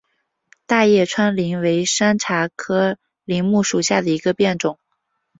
[0.65, 4.79] 大叶川柃为山茶科柃木属下的一个变种。